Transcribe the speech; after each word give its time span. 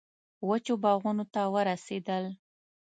وچو 0.47 0.73
باغونو 0.83 1.25
ته 1.33 1.41
ورسېدل. 1.53 2.23